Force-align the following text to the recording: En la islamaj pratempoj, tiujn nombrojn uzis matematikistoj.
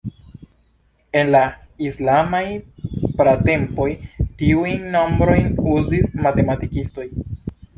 En 1.19 1.27
la 1.33 1.41
islamaj 1.89 2.39
pratempoj, 3.19 3.87
tiujn 4.41 4.89
nombrojn 4.97 5.53
uzis 5.75 6.09
matematikistoj. 6.27 7.07